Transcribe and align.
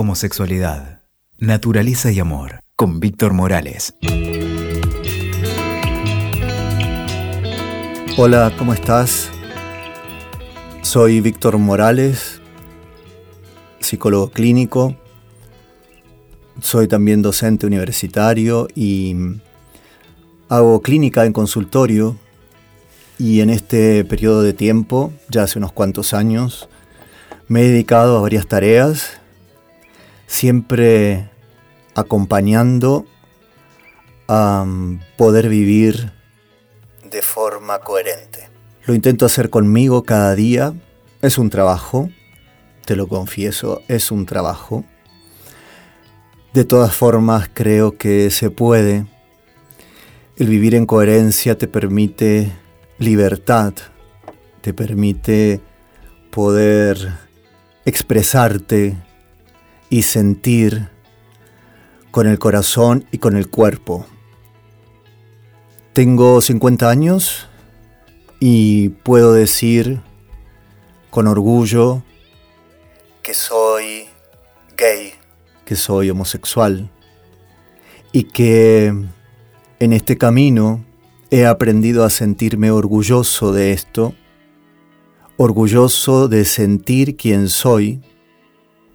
Homosexualidad, 0.00 1.00
Naturaleza 1.38 2.12
y 2.12 2.20
Amor, 2.20 2.60
con 2.76 3.00
Víctor 3.00 3.32
Morales. 3.32 3.96
Hola, 8.16 8.54
¿cómo 8.56 8.74
estás? 8.74 9.28
Soy 10.82 11.20
Víctor 11.20 11.58
Morales, 11.58 12.40
psicólogo 13.80 14.30
clínico. 14.30 14.96
Soy 16.62 16.86
también 16.86 17.20
docente 17.20 17.66
universitario 17.66 18.68
y 18.76 19.16
hago 20.48 20.80
clínica 20.80 21.26
en 21.26 21.32
consultorio. 21.32 22.16
Y 23.18 23.40
en 23.40 23.50
este 23.50 24.04
periodo 24.04 24.42
de 24.42 24.52
tiempo, 24.52 25.12
ya 25.28 25.42
hace 25.42 25.58
unos 25.58 25.72
cuantos 25.72 26.14
años, 26.14 26.68
me 27.48 27.62
he 27.62 27.68
dedicado 27.68 28.16
a 28.16 28.20
varias 28.20 28.46
tareas 28.46 29.17
siempre 30.28 31.28
acompañando 31.96 33.06
a 34.28 34.64
poder 35.16 35.48
vivir 35.48 36.12
de 37.10 37.22
forma 37.22 37.80
coherente. 37.80 38.48
Lo 38.84 38.94
intento 38.94 39.26
hacer 39.26 39.50
conmigo 39.50 40.04
cada 40.04 40.34
día. 40.36 40.74
Es 41.22 41.38
un 41.38 41.50
trabajo, 41.50 42.10
te 42.84 42.94
lo 42.94 43.08
confieso, 43.08 43.82
es 43.88 44.12
un 44.12 44.26
trabajo. 44.26 44.84
De 46.52 46.64
todas 46.64 46.94
formas, 46.94 47.50
creo 47.52 47.96
que 47.96 48.30
se 48.30 48.50
puede. 48.50 49.06
El 50.36 50.48
vivir 50.48 50.74
en 50.74 50.86
coherencia 50.86 51.58
te 51.58 51.66
permite 51.66 52.52
libertad, 52.98 53.72
te 54.60 54.72
permite 54.72 55.60
poder 56.30 57.14
expresarte 57.84 58.96
y 59.90 60.02
sentir 60.02 60.88
con 62.10 62.26
el 62.26 62.38
corazón 62.38 63.06
y 63.10 63.18
con 63.18 63.36
el 63.36 63.48
cuerpo. 63.48 64.06
Tengo 65.92 66.40
50 66.40 66.88
años 66.88 67.48
y 68.40 68.90
puedo 68.90 69.32
decir 69.32 70.00
con 71.10 71.26
orgullo 71.26 72.02
que 73.22 73.34
soy 73.34 74.06
gay, 74.76 75.12
que 75.64 75.76
soy 75.76 76.10
homosexual 76.10 76.90
y 78.12 78.24
que 78.24 78.86
en 79.80 79.92
este 79.92 80.16
camino 80.16 80.84
he 81.30 81.46
aprendido 81.46 82.04
a 82.04 82.10
sentirme 82.10 82.70
orgulloso 82.70 83.52
de 83.52 83.72
esto, 83.72 84.14
orgulloso 85.36 86.28
de 86.28 86.44
sentir 86.44 87.16
quién 87.16 87.48
soy 87.48 88.02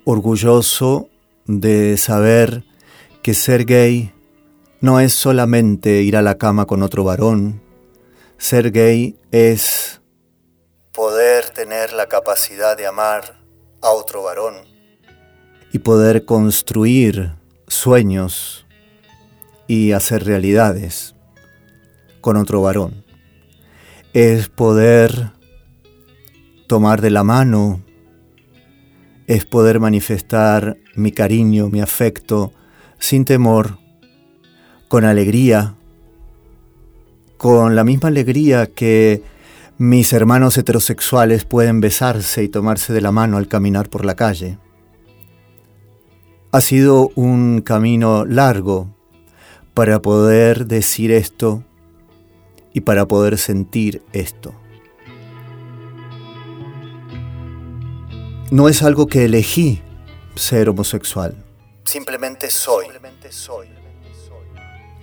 orgulloso 0.06 1.10
de 1.46 1.98
saber 1.98 2.64
que 3.22 3.34
ser 3.34 3.66
gay 3.66 4.14
no 4.82 5.00
es 5.00 5.14
solamente 5.14 6.02
ir 6.02 6.18
a 6.18 6.22
la 6.22 6.38
cama 6.38 6.66
con 6.66 6.84
otro 6.84 7.04
varón. 7.04 7.62
Ser 8.38 8.72
gay 8.72 9.18
es 9.32 10.02
poder 10.92 11.50
tener 11.50 11.94
la 11.94 12.08
capacidad 12.08 12.76
de 12.78 12.86
amar 12.86 13.42
a 13.82 13.92
otro 13.92 14.24
varón 14.24 14.56
y 15.72 15.80
poder 15.80 16.26
construir 16.26 17.34
sueños 17.68 18.66
y 19.68 19.94
hacer 19.94 20.26
realidades 20.26 21.16
con 22.22 22.38
otro 22.38 22.62
varón. 22.62 23.06
Es 24.14 24.50
poder 24.50 25.32
tomar 26.68 27.02
de 27.02 27.10
la 27.10 27.24
mano 27.24 27.82
es 29.28 29.46
poder 29.46 29.80
manifestar 29.80 30.78
mi 30.96 31.12
cariño, 31.12 31.70
mi 31.70 31.82
afecto, 31.82 32.52
sin 33.00 33.26
temor, 33.26 33.78
con 34.88 35.06
alegría, 35.06 35.76
con 37.38 37.76
la 37.76 37.84
misma 37.84 38.10
alegría 38.10 38.68
que 38.68 39.22
mis 39.78 40.14
hermanos 40.14 40.58
heterosexuales 40.58 41.46
pueden 41.46 41.82
besarse 41.82 42.44
y 42.44 42.50
tomarse 42.50 42.94
de 42.94 43.02
la 43.02 43.12
mano 43.12 43.38
al 43.38 43.48
caminar 43.48 43.90
por 43.90 44.06
la 44.06 44.16
calle. 44.16 44.58
Ha 46.52 46.62
sido 46.62 47.10
un 47.16 47.62
camino 47.62 48.26
largo 48.26 48.96
para 49.74 50.02
poder 50.02 50.68
decir 50.68 51.12
esto 51.12 51.64
y 52.74 52.82
para 52.82 53.08
poder 53.08 53.38
sentir 53.38 54.04
esto. 54.14 54.54
No 58.54 58.70
es 58.70 58.84
algo 58.84 59.08
que 59.08 59.26
elegí 59.26 59.82
ser 60.36 60.70
homosexual. 60.70 61.36
Simplemente 61.86 62.52
soy. 62.52 62.86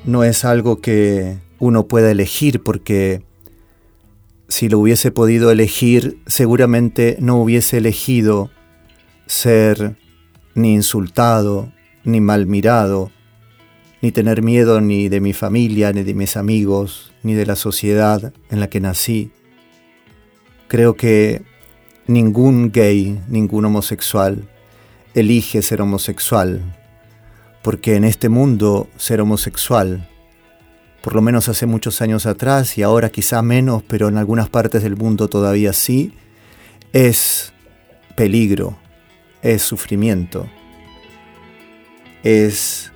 No 0.04 0.22
es 0.22 0.44
algo 0.44 0.80
que 0.80 1.36
uno 1.58 1.88
pueda 1.88 2.12
elegir 2.12 2.62
porque 2.62 3.24
si 4.46 4.68
lo 4.68 4.78
hubiese 4.78 5.10
podido 5.10 5.50
elegir, 5.50 6.22
seguramente 6.28 7.16
no 7.18 7.42
hubiese 7.42 7.78
elegido 7.78 8.52
ser 9.26 9.96
ni 10.54 10.74
insultado, 10.74 11.72
ni 12.04 12.20
mal 12.20 12.46
mirado, 12.46 13.10
ni 14.00 14.12
tener 14.12 14.42
miedo 14.42 14.80
ni 14.80 15.08
de 15.08 15.20
mi 15.20 15.32
familia, 15.32 15.92
ni 15.92 16.04
de 16.04 16.14
mis 16.14 16.36
amigos, 16.36 17.12
ni 17.24 17.34
de 17.34 17.46
la 17.46 17.56
sociedad 17.56 18.32
en 18.48 18.60
la 18.60 18.70
que 18.70 18.78
nací. 18.78 19.32
Creo 20.68 20.94
que 20.94 21.49
ningún 22.10 22.72
gay, 22.72 23.20
ningún 23.28 23.64
homosexual 23.64 24.48
elige 25.14 25.62
ser 25.62 25.80
homosexual, 25.80 26.60
porque 27.62 27.94
en 27.94 28.04
este 28.04 28.28
mundo 28.28 28.88
ser 28.96 29.20
homosexual, 29.20 30.08
por 31.02 31.14
lo 31.14 31.22
menos 31.22 31.48
hace 31.48 31.66
muchos 31.66 32.02
años 32.02 32.26
atrás 32.26 32.76
y 32.76 32.82
ahora 32.82 33.10
quizá 33.10 33.42
menos, 33.42 33.82
pero 33.84 34.08
en 34.08 34.18
algunas 34.18 34.48
partes 34.48 34.82
del 34.82 34.96
mundo 34.96 35.28
todavía 35.28 35.72
sí, 35.72 36.12
es 36.92 37.52
peligro, 38.16 38.76
es 39.42 39.62
sufrimiento, 39.62 40.48
es 42.22 42.92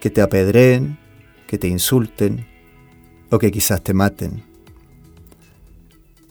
que 0.00 0.10
te 0.10 0.20
apedreen, 0.20 0.98
que 1.46 1.58
te 1.58 1.68
insulten 1.68 2.46
o 3.30 3.38
que 3.38 3.52
quizás 3.52 3.82
te 3.82 3.94
maten. 3.94 4.42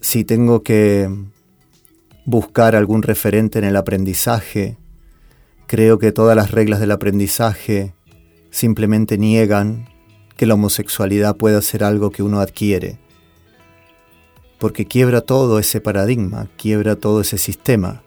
Si 0.02 0.24
tengo 0.24 0.62
que 0.62 1.10
buscar 2.26 2.76
algún 2.76 3.04
referente 3.04 3.60
en 3.60 3.66
el 3.66 3.76
aprendizaje. 3.76 4.78
Creo 5.68 6.00
que 6.00 6.12
todas 6.12 6.36
las 6.36 6.52
reglas 6.52 6.80
del 6.80 6.92
aprendizaje 6.92 7.94
simplemente 8.50 9.18
niegan 9.18 9.90
que 10.36 10.46
la 10.46 10.56
homosexualidad 10.56 11.38
pueda 11.38 11.62
ser 11.62 11.84
algo 11.84 12.12
que 12.12 12.24
uno 12.24 12.40
adquiere, 12.40 13.00
porque 14.60 14.86
quiebra 14.86 15.22
todo 15.22 15.60
ese 15.60 15.82
paradigma, 15.82 16.50
quiebra 16.58 16.96
todo 16.96 17.22
ese 17.22 17.38
sistema. 17.38 18.04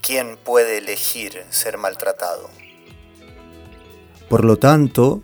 ¿Quién 0.00 0.38
puede 0.42 0.78
elegir 0.78 1.44
ser 1.50 1.78
maltratado? 1.78 2.50
Por 4.28 4.44
lo 4.44 4.56
tanto, 4.56 5.22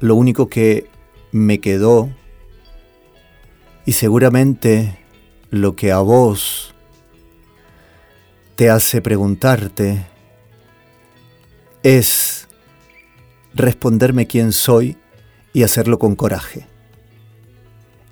lo 0.00 0.14
único 0.14 0.48
que 0.48 0.88
me 1.32 1.60
quedó, 1.60 2.10
y 3.84 3.92
seguramente 3.92 4.98
lo 5.50 5.76
que 5.76 5.92
a 5.92 6.00
vos 6.00 6.74
te 8.58 8.70
hace 8.70 9.00
preguntarte 9.00 10.04
es 11.84 12.48
responderme 13.54 14.26
quién 14.26 14.50
soy 14.50 14.96
y 15.52 15.62
hacerlo 15.62 16.00
con 16.00 16.16
coraje. 16.16 16.66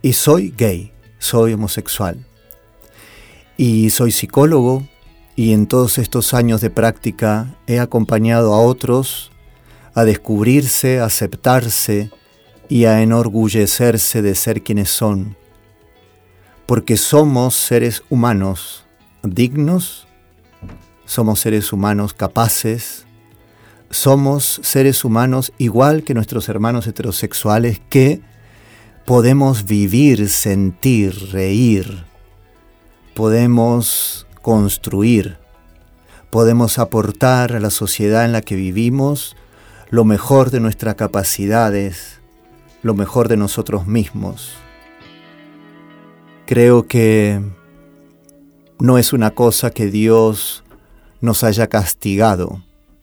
Y 0.03 0.13
soy 0.13 0.55
gay, 0.57 0.93
soy 1.19 1.53
homosexual. 1.53 2.25
Y 3.57 3.91
soy 3.91 4.13
psicólogo 4.13 4.87
y 5.35 5.53
en 5.53 5.67
todos 5.67 5.99
estos 5.99 6.33
años 6.33 6.61
de 6.61 6.71
práctica 6.71 7.57
he 7.67 7.81
acompañado 7.81 8.55
a 8.55 8.61
otros 8.61 9.33
a 9.95 10.05
descubrirse, 10.05 11.01
a 11.01 11.07
aceptarse 11.07 12.13
y 12.69 12.85
a 12.85 13.03
enorgullecerse 13.03 14.23
de 14.23 14.37
ser 14.37 14.63
quienes 14.63 14.91
son. 14.91 15.37
Porque 16.67 16.97
somos 16.97 17.57
seres 17.57 18.05
humanos 18.11 18.87
dignos 19.25 20.06
somos 21.07 21.41
seres 21.41 21.73
humanos 21.73 22.13
capaces, 22.13 23.07
somos 23.91 24.61
seres 24.63 25.05
humanos 25.05 25.53
igual 25.57 26.03
que 26.03 26.13
nuestros 26.13 26.49
hermanos 26.49 26.87
heterosexuales 26.87 27.81
que 27.89 28.21
podemos 29.07 29.65
vivir, 29.65 30.29
sentir, 30.29 31.31
reír, 31.33 32.05
podemos 33.15 34.27
construir, 34.43 35.39
podemos 36.31 36.79
aportar 36.79 37.55
a 37.55 37.61
la 37.61 37.71
sociedad 37.71 38.25
en 38.25 38.33
la 38.33 38.43
que 38.43 38.57
vivimos 38.57 39.37
lo 39.89 40.05
mejor 40.05 40.51
de 40.51 40.61
nuestras 40.61 40.97
capacidades, 40.97 42.21
lo 42.83 42.95
mejor 42.95 43.29
de 43.29 43.37
nosotros 43.37 43.87
mismos. 43.87 44.55
Creo 46.47 46.87
que 46.87 47.41
no 48.79 48.99
es 48.99 49.13
una 49.13 49.31
cosa 49.31 49.71
que 49.71 49.87
Dios 49.87 50.65
nos 51.21 51.45
haya 51.45 51.67
castigado 51.69 52.63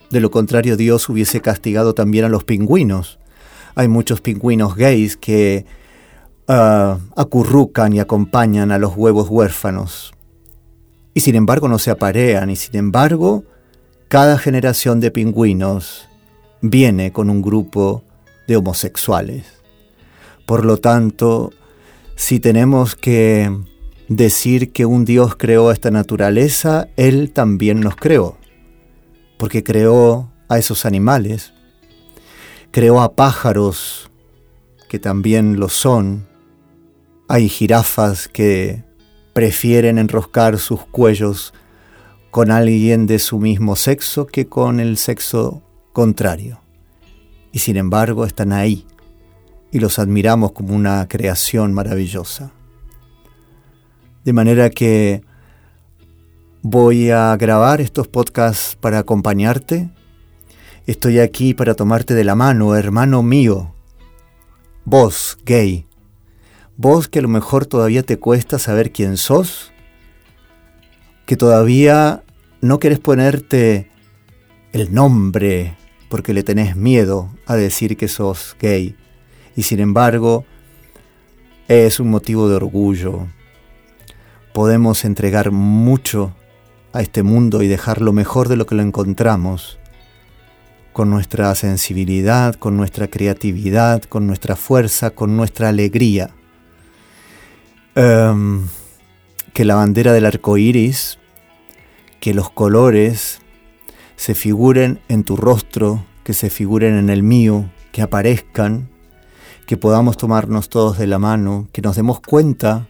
De 0.09 0.19
lo 0.19 0.31
contrario, 0.31 0.77
Dios 0.77 1.09
hubiese 1.09 1.41
castigado 1.41 1.93
también 1.93 2.25
a 2.25 2.29
los 2.29 2.43
pingüinos. 2.43 3.19
Hay 3.75 3.87
muchos 3.87 4.21
pingüinos 4.21 4.75
gays 4.75 5.17
que 5.17 5.65
ah, 6.47 6.99
acurrucan 7.15 7.93
y 7.93 7.99
acompañan 7.99 8.71
a 8.71 8.77
los 8.77 8.95
huevos 8.95 9.27
huérfanos. 9.29 10.13
Y 11.15 11.21
sin 11.21 11.35
embargo 11.35 11.67
no 11.67 11.79
se 11.79 11.91
aparean, 11.91 12.49
y 12.49 12.55
sin 12.55 12.75
embargo, 12.75 13.43
cada 14.07 14.37
generación 14.37 14.99
de 14.99 15.09
pingüinos 15.09 16.07
viene 16.61 17.11
con 17.11 17.29
un 17.29 17.41
grupo 17.41 18.03
de 18.47 18.57
homosexuales. 18.57 19.45
Por 20.45 20.65
lo 20.65 20.77
tanto, 20.77 21.51
si 22.15 22.39
tenemos 22.39 22.95
que 22.95 23.51
decir 24.15 24.71
que 24.71 24.85
un 24.85 25.05
Dios 25.05 25.35
creó 25.35 25.71
esta 25.71 25.91
naturaleza, 25.91 26.87
Él 26.95 27.31
también 27.31 27.79
nos 27.79 27.95
creó, 27.95 28.37
porque 29.37 29.63
creó 29.63 30.31
a 30.49 30.57
esos 30.57 30.85
animales, 30.85 31.53
creó 32.71 33.01
a 33.01 33.15
pájaros 33.15 34.09
que 34.89 34.99
también 34.99 35.59
lo 35.59 35.69
son, 35.69 36.27
hay 37.27 37.49
jirafas 37.49 38.27
que 38.27 38.83
prefieren 39.33 39.97
enroscar 39.97 40.59
sus 40.59 40.85
cuellos 40.85 41.53
con 42.29 42.51
alguien 42.51 43.07
de 43.07 43.19
su 43.19 43.39
mismo 43.39 43.75
sexo 43.75 44.27
que 44.27 44.47
con 44.47 44.79
el 44.79 44.97
sexo 44.97 45.63
contrario. 45.93 46.59
Y 47.51 47.59
sin 47.59 47.77
embargo 47.77 48.25
están 48.25 48.51
ahí 48.53 48.85
y 49.71 49.79
los 49.79 49.97
admiramos 49.97 50.51
como 50.51 50.75
una 50.75 51.07
creación 51.07 51.73
maravillosa. 51.73 52.51
De 54.23 54.31
manera 54.31 54.69
que 54.69 55.21
voy 56.61 57.09
a 57.09 57.35
grabar 57.35 57.81
estos 57.81 58.07
podcasts 58.07 58.77
para 58.79 58.99
acompañarte. 58.99 59.89
Estoy 60.87 61.19
aquí 61.19 61.53
para 61.53 61.75
tomarte 61.75 62.13
de 62.13 62.23
la 62.23 62.35
mano, 62.35 62.75
hermano 62.75 63.21
mío. 63.21 63.73
Vos, 64.85 65.37
gay. 65.45 65.85
Vos 66.77 67.09
que 67.09 67.19
a 67.19 67.21
lo 67.21 67.27
mejor 67.27 67.65
todavía 67.65 68.03
te 68.03 68.17
cuesta 68.17 68.59
saber 68.59 68.93
quién 68.93 69.17
sos. 69.17 69.73
Que 71.25 71.35
todavía 71.35 72.23
no 72.61 72.79
querés 72.79 72.99
ponerte 72.99 73.89
el 74.71 74.93
nombre 74.93 75.75
porque 76.07 76.33
le 76.33 76.43
tenés 76.43 76.77
miedo 76.77 77.29
a 77.45 77.55
decir 77.55 77.97
que 77.97 78.07
sos 78.07 78.55
gay. 78.59 78.95
Y 79.55 79.63
sin 79.63 79.81
embargo, 79.81 80.45
es 81.67 81.99
un 81.99 82.09
motivo 82.09 82.47
de 82.47 82.55
orgullo, 82.55 83.27
podemos 84.53 85.03
entregar 85.03 85.51
mucho 85.51 86.33
a 86.93 87.01
este 87.01 87.23
mundo 87.23 87.63
y 87.63 87.67
dejarlo 87.67 88.13
mejor 88.13 88.47
de 88.47 88.55
lo 88.55 88.65
que 88.65 88.75
lo 88.75 88.83
encontramos, 88.83 89.79
con 90.93 91.09
nuestra 91.09 91.53
sensibilidad, 91.55 92.53
con 92.53 92.77
nuestra 92.77 93.07
creatividad, 93.07 94.03
con 94.03 94.27
nuestra 94.27 94.55
fuerza, 94.55 95.09
con 95.09 95.35
nuestra 95.35 95.69
alegría. 95.69 96.29
Em, 97.95 98.67
que 99.53 99.65
la 99.65 99.75
bandera 99.75 100.13
del 100.13 100.25
arco 100.25 100.57
iris, 100.57 101.17
que 102.19 102.33
los 102.33 102.51
colores 102.51 103.39
se 104.15 104.35
figuren 104.35 104.99
en 105.09 105.23
tu 105.23 105.35
rostro, 105.35 106.05
que 106.23 106.33
se 106.33 106.49
figuren 106.49 106.95
en 106.95 107.09
el 107.09 107.23
mío, 107.23 107.69
que 107.91 108.03
aparezcan, 108.03 108.89
que 109.65 109.77
podamos 109.77 110.17
tomarnos 110.17 110.69
todos 110.69 110.97
de 110.97 111.07
la 111.07 111.19
mano, 111.19 111.67
que 111.71 111.81
nos 111.81 111.95
demos 111.95 112.19
cuenta 112.19 112.87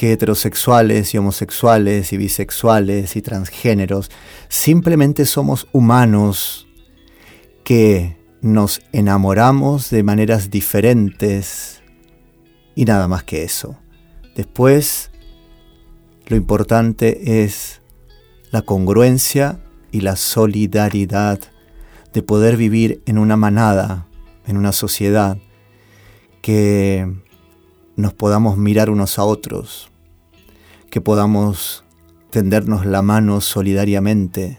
que 0.00 0.12
heterosexuales 0.12 1.12
y 1.12 1.18
homosexuales 1.18 2.14
y 2.14 2.16
bisexuales 2.16 3.16
y 3.16 3.20
transgéneros 3.20 4.10
simplemente 4.48 5.26
somos 5.26 5.68
humanos 5.72 6.66
que 7.64 8.16
nos 8.40 8.80
enamoramos 8.92 9.90
de 9.90 10.02
maneras 10.02 10.48
diferentes 10.48 11.82
y 12.74 12.86
nada 12.86 13.08
más 13.08 13.24
que 13.24 13.42
eso. 13.42 13.76
Después, 14.34 15.10
lo 16.28 16.36
importante 16.36 17.44
es 17.44 17.82
la 18.52 18.62
congruencia 18.62 19.60
y 19.92 20.00
la 20.00 20.16
solidaridad 20.16 21.40
de 22.14 22.22
poder 22.22 22.56
vivir 22.56 23.02
en 23.04 23.18
una 23.18 23.36
manada, 23.36 24.06
en 24.46 24.56
una 24.56 24.72
sociedad, 24.72 25.36
que 26.40 27.06
nos 27.96 28.14
podamos 28.14 28.56
mirar 28.56 28.88
unos 28.88 29.18
a 29.18 29.24
otros, 29.24 29.89
que 30.90 31.00
podamos 31.00 31.84
tendernos 32.30 32.84
la 32.84 33.02
mano 33.02 33.40
solidariamente, 33.40 34.58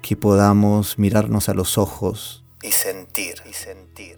que 0.00 0.16
podamos 0.16 0.98
mirarnos 0.98 1.48
a 1.48 1.54
los 1.54 1.76
ojos 1.76 2.44
y 2.62 2.70
sentir. 2.72 3.34
Y 3.48 3.52
sentir. 3.52 4.16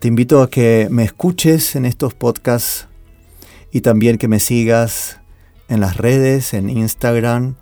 Te 0.00 0.08
invito 0.08 0.42
a 0.42 0.50
que 0.50 0.88
me 0.90 1.04
escuches 1.04 1.76
en 1.76 1.84
estos 1.84 2.14
podcasts 2.14 2.88
y 3.72 3.80
también 3.80 4.18
que 4.18 4.28
me 4.28 4.40
sigas 4.40 5.20
en 5.68 5.80
las 5.80 5.96
redes, 5.96 6.54
en 6.54 6.70
Instagram, 6.70 7.56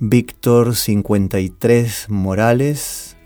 Víctor53 0.00 2.08
Morales, 2.08 3.16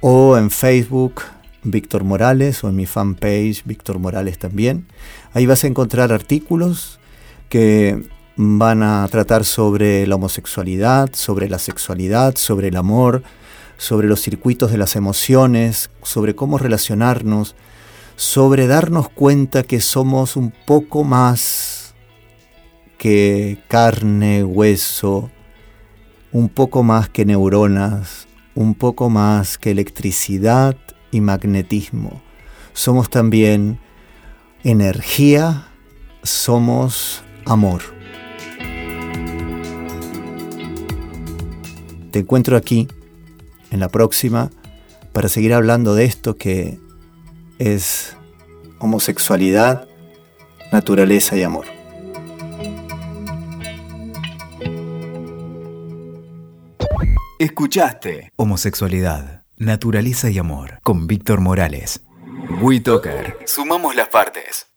o 0.00 0.38
en 0.38 0.50
Facebook, 0.50 1.22
Víctor 1.62 2.04
Morales, 2.04 2.64
o 2.64 2.68
en 2.68 2.76
mi 2.76 2.84
fanpage, 2.86 3.64
Víctor 3.64 3.98
Morales 3.98 4.38
también. 4.38 4.86
Ahí 5.32 5.46
vas 5.46 5.64
a 5.64 5.68
encontrar 5.68 6.12
artículos 6.12 6.99
que 7.50 8.08
van 8.36 8.82
a 8.82 9.06
tratar 9.08 9.44
sobre 9.44 10.06
la 10.06 10.14
homosexualidad, 10.14 11.10
sobre 11.12 11.50
la 11.50 11.58
sexualidad, 11.58 12.36
sobre 12.36 12.68
el 12.68 12.76
amor, 12.76 13.22
sobre 13.76 14.08
los 14.08 14.22
circuitos 14.22 14.70
de 14.70 14.78
las 14.78 14.96
emociones, 14.96 15.90
sobre 16.02 16.34
cómo 16.34 16.56
relacionarnos, 16.56 17.56
sobre 18.16 18.66
darnos 18.66 19.10
cuenta 19.10 19.62
que 19.62 19.80
somos 19.80 20.36
un 20.36 20.52
poco 20.66 21.04
más 21.04 21.94
que 22.96 23.58
carne, 23.68 24.44
hueso, 24.44 25.30
un 26.32 26.48
poco 26.48 26.82
más 26.82 27.08
que 27.08 27.24
neuronas, 27.24 28.28
un 28.54 28.74
poco 28.74 29.10
más 29.10 29.58
que 29.58 29.72
electricidad 29.72 30.76
y 31.10 31.20
magnetismo. 31.20 32.22
Somos 32.74 33.10
también 33.10 33.80
energía, 34.62 35.66
somos 36.22 37.24
amor. 37.46 37.82
Te 42.10 42.20
encuentro 42.20 42.56
aquí 42.56 42.88
en 43.70 43.80
la 43.80 43.88
próxima 43.88 44.50
para 45.12 45.28
seguir 45.28 45.54
hablando 45.54 45.94
de 45.94 46.04
esto 46.04 46.36
que 46.36 46.78
es 47.58 48.16
homosexualidad, 48.78 49.88
naturaleza 50.72 51.36
y 51.36 51.42
amor. 51.42 51.66
Escuchaste 57.38 58.32
Homosexualidad, 58.36 59.44
Naturaleza 59.56 60.28
y 60.28 60.38
Amor 60.38 60.78
con 60.82 61.06
Víctor 61.06 61.40
Morales. 61.40 62.02
WeToker. 62.60 63.38
Sumamos 63.46 63.96
las 63.96 64.08
partes. 64.08 64.69